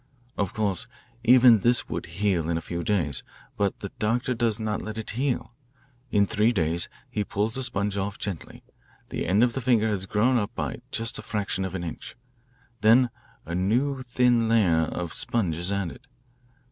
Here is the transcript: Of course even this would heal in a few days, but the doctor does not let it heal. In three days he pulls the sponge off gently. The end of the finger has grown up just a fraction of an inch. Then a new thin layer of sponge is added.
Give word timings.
Of 0.35 0.55
course 0.55 0.87
even 1.23 1.59
this 1.59 1.87
would 1.87 2.07
heal 2.07 2.49
in 2.49 2.57
a 2.57 2.61
few 2.65 2.83
days, 2.83 3.21
but 3.55 3.81
the 3.81 3.91
doctor 3.99 4.33
does 4.33 4.59
not 4.59 4.81
let 4.81 4.97
it 4.97 5.11
heal. 5.11 5.53
In 6.09 6.25
three 6.25 6.51
days 6.51 6.89
he 7.07 7.23
pulls 7.23 7.53
the 7.53 7.61
sponge 7.61 7.97
off 7.97 8.17
gently. 8.17 8.63
The 9.09 9.27
end 9.27 9.43
of 9.43 9.53
the 9.53 9.61
finger 9.61 9.89
has 9.89 10.07
grown 10.07 10.39
up 10.39 10.59
just 10.89 11.19
a 11.19 11.21
fraction 11.21 11.63
of 11.65 11.75
an 11.75 11.83
inch. 11.83 12.15
Then 12.79 13.11
a 13.45 13.53
new 13.53 14.01
thin 14.01 14.49
layer 14.49 14.85
of 14.85 15.13
sponge 15.13 15.55
is 15.55 15.71
added. 15.71 16.07